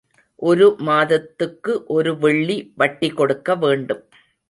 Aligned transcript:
ஒரு 0.39 0.67
மாதத்துக்கு 0.79 1.73
ஒரு 1.97 2.13
வெள்ளிவட்டி 2.17 3.09
கொடுக்க 3.11 3.55
வேண்டும். 3.55 4.03